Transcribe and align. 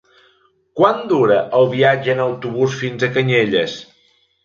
Quant 0.79 1.03
dura 1.11 1.37
el 1.59 1.69
viatge 1.75 2.17
en 2.17 2.25
autobús 2.27 2.81
fins 2.83 3.09
a 3.11 3.15
Canyelles? 3.19 3.81